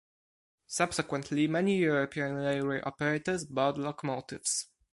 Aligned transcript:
Subsequently 0.65 1.47
many 1.47 1.77
European 1.77 2.33
railway 2.33 2.81
operators 2.81 3.45
bought 3.45 3.77
locomotives. 3.77 4.65